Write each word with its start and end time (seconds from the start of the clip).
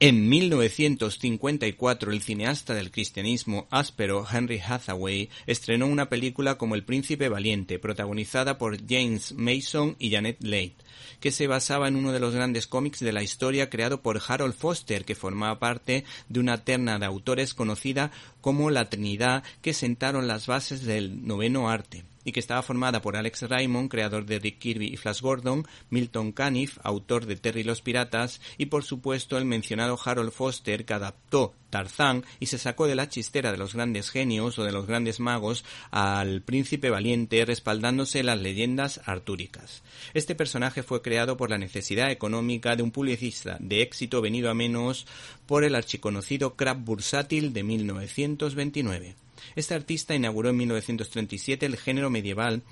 En 0.00 0.28
1954, 0.28 2.12
el 2.12 2.22
cineasta 2.22 2.72
del 2.72 2.92
cristianismo 2.92 3.66
áspero 3.68 4.24
Henry 4.32 4.60
Hathaway 4.60 5.28
estrenó 5.44 5.88
una 5.88 6.08
película 6.08 6.56
como 6.56 6.76
El 6.76 6.84
Príncipe 6.84 7.28
Valiente, 7.28 7.80
protagonizada 7.80 8.58
por 8.58 8.78
James 8.88 9.32
Mason 9.32 9.96
y 9.98 10.12
Janet 10.12 10.36
Leigh, 10.40 10.76
que 11.20 11.30
se 11.30 11.46
basaba 11.46 11.88
en 11.88 11.96
uno 11.96 12.12
de 12.12 12.20
los 12.20 12.34
grandes 12.34 12.66
cómics 12.66 13.00
de 13.00 13.12
la 13.12 13.22
historia 13.22 13.70
creado 13.70 14.02
por 14.02 14.20
Harold 14.26 14.54
Foster, 14.54 15.04
que 15.04 15.14
formaba 15.14 15.58
parte 15.58 16.04
de 16.28 16.40
una 16.40 16.64
terna 16.64 16.98
de 16.98 17.06
autores 17.06 17.54
conocida 17.54 18.10
como 18.40 18.70
la 18.70 18.88
Trinidad 18.88 19.42
que 19.62 19.74
sentaron 19.74 20.28
las 20.28 20.46
bases 20.46 20.84
del 20.84 21.26
noveno 21.26 21.68
arte 21.68 22.04
y 22.28 22.32
que 22.32 22.40
estaba 22.40 22.62
formada 22.62 23.00
por 23.00 23.16
Alex 23.16 23.48
Raymond, 23.48 23.90
creador 23.90 24.26
de 24.26 24.38
Rick 24.38 24.58
Kirby 24.58 24.88
y 24.88 24.98
Flash 24.98 25.22
Gordon, 25.22 25.66
Milton 25.88 26.32
Caniff, 26.32 26.78
autor 26.82 27.24
de 27.24 27.36
Terry 27.36 27.62
los 27.62 27.80
Piratas, 27.80 28.42
y 28.58 28.66
por 28.66 28.84
supuesto 28.84 29.38
el 29.38 29.46
mencionado 29.46 29.98
Harold 30.04 30.32
Foster, 30.32 30.84
que 30.84 30.92
adaptó 30.92 31.54
Tarzán 31.70 32.24
y 32.38 32.46
se 32.46 32.58
sacó 32.58 32.86
de 32.86 32.96
la 32.96 33.08
chistera 33.08 33.50
de 33.50 33.58
los 33.58 33.74
grandes 33.74 34.10
genios 34.10 34.58
o 34.58 34.64
de 34.64 34.72
los 34.72 34.86
grandes 34.86 35.20
magos 35.20 35.64
al 35.90 36.42
príncipe 36.42 36.90
valiente 36.90 37.44
respaldándose 37.44 38.22
las 38.22 38.38
leyendas 38.38 39.00
artúricas. 39.06 39.82
Este 40.12 40.34
personaje 40.34 40.82
fue 40.88 41.02
creado 41.02 41.36
por 41.36 41.50
la 41.50 41.58
necesidad 41.58 42.10
económica 42.10 42.74
de 42.74 42.82
un 42.82 42.90
publicista 42.90 43.58
de 43.60 43.82
éxito 43.82 44.22
venido 44.22 44.48
a 44.48 44.54
menos 44.54 45.06
por 45.46 45.62
el 45.62 45.74
archiconocido 45.74 46.56
Crab 46.56 46.78
Bursátil 46.78 47.52
de 47.52 47.62
1929. 47.62 49.14
Este 49.54 49.74
artista 49.74 50.14
inauguró 50.14 50.48
en 50.48 50.56
1937 50.56 51.66
el 51.66 51.76
género 51.76 52.08
medieval 52.08 52.62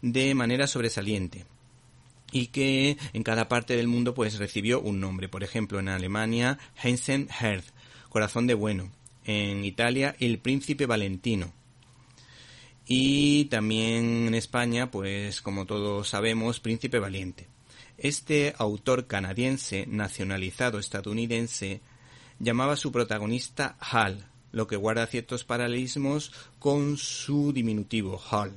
de 0.00 0.34
manera 0.34 0.66
sobresaliente 0.66 1.44
y 2.32 2.46
que 2.46 2.96
en 3.12 3.22
cada 3.22 3.48
parte 3.48 3.76
del 3.76 3.86
mundo 3.86 4.14
pues 4.14 4.38
recibió 4.38 4.80
un 4.80 4.98
nombre. 4.98 5.28
Por 5.28 5.44
ejemplo, 5.44 5.78
en 5.78 5.90
Alemania, 5.90 6.58
Heinzen 6.82 7.28
Herz, 7.38 7.66
Corazón 8.08 8.46
de 8.46 8.54
Bueno. 8.54 8.90
En 9.24 9.64
Italia, 9.64 10.16
El 10.18 10.38
Príncipe 10.38 10.86
Valentino. 10.86 11.52
Y 12.86 13.44
también 13.46 14.26
en 14.26 14.34
España, 14.34 14.90
pues 14.90 15.40
como 15.40 15.66
todos 15.66 16.08
sabemos, 16.08 16.60
Príncipe 16.60 16.98
Valiente. 16.98 17.46
Este 17.98 18.54
autor 18.58 19.06
canadiense, 19.06 19.86
nacionalizado 19.86 20.78
estadounidense, 20.78 21.80
llamaba 22.40 22.72
a 22.72 22.76
su 22.76 22.90
protagonista 22.90 23.76
Hal, 23.78 24.26
lo 24.50 24.66
que 24.66 24.76
guarda 24.76 25.06
ciertos 25.06 25.44
paralelismos 25.44 26.32
con 26.58 26.96
su 26.96 27.52
diminutivo 27.52 28.20
Hall, 28.30 28.52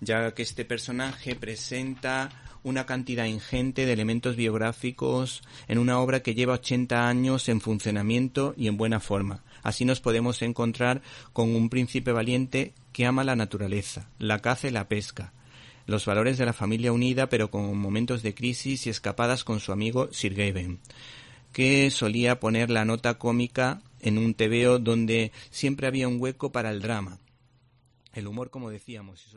ya 0.00 0.32
que 0.32 0.42
este 0.42 0.64
personaje 0.64 1.34
presenta 1.34 2.45
una 2.66 2.84
cantidad 2.84 3.26
ingente 3.26 3.86
de 3.86 3.92
elementos 3.92 4.34
biográficos 4.34 5.44
en 5.68 5.78
una 5.78 6.00
obra 6.00 6.24
que 6.24 6.34
lleva 6.34 6.54
80 6.54 7.08
años 7.08 7.48
en 7.48 7.60
funcionamiento 7.60 8.54
y 8.56 8.66
en 8.66 8.76
buena 8.76 8.98
forma. 8.98 9.44
Así 9.62 9.84
nos 9.84 10.00
podemos 10.00 10.42
encontrar 10.42 11.00
con 11.32 11.54
un 11.54 11.70
príncipe 11.70 12.10
valiente 12.10 12.74
que 12.92 13.06
ama 13.06 13.22
la 13.22 13.36
naturaleza, 13.36 14.10
la 14.18 14.40
caza 14.40 14.66
y 14.66 14.72
la 14.72 14.88
pesca, 14.88 15.32
los 15.86 16.06
valores 16.06 16.38
de 16.38 16.46
la 16.46 16.52
familia 16.52 16.92
unida 16.92 17.28
pero 17.28 17.52
con 17.52 17.78
momentos 17.78 18.24
de 18.24 18.34
crisis 18.34 18.88
y 18.88 18.90
escapadas 18.90 19.44
con 19.44 19.60
su 19.60 19.70
amigo 19.70 20.08
Sir 20.12 20.34
Gawain, 20.34 20.80
que 21.52 21.88
solía 21.92 22.40
poner 22.40 22.70
la 22.70 22.84
nota 22.84 23.14
cómica 23.14 23.80
en 24.00 24.18
un 24.18 24.34
tebeo 24.34 24.80
donde 24.80 25.30
siempre 25.50 25.86
había 25.86 26.08
un 26.08 26.20
hueco 26.20 26.50
para 26.50 26.72
el 26.72 26.82
drama. 26.82 27.20
El 28.12 28.26
humor, 28.26 28.50
como 28.50 28.70
decíamos. 28.70 29.36